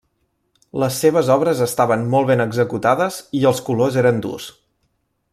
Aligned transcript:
Les 0.83 0.95
seves 1.03 1.27
obres 1.33 1.59
estaven 1.65 2.07
molt 2.15 2.31
ben 2.31 2.41
executades 2.47 3.19
i 3.41 3.45
els 3.53 3.61
colors 3.71 3.99
eren 4.05 4.23
durs. 4.27 4.49